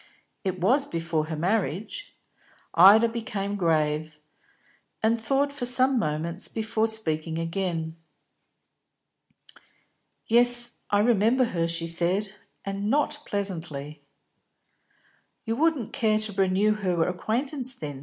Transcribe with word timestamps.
"It 0.43 0.59
was, 0.59 0.85
before 0.87 1.25
her 1.27 1.35
marriage." 1.35 2.15
Ida 2.73 3.07
became 3.07 3.55
grave, 3.55 4.17
and 5.03 5.21
thought 5.21 5.53
for 5.53 5.67
some 5.67 5.99
moments 5.99 6.47
before 6.47 6.87
speaking 6.87 7.37
again. 7.37 7.95
"Yes, 10.25 10.79
I 10.89 11.01
remember 11.01 11.43
her," 11.53 11.67
she 11.67 11.85
said, 11.85 12.33
"and 12.65 12.89
not 12.89 13.19
pleasantly." 13.27 14.01
"You 15.45 15.55
wouldn't 15.55 15.93
care 15.93 16.17
to 16.17 16.33
renew 16.33 16.73
her 16.73 17.07
acquaintance 17.07 17.75
then?" 17.75 17.99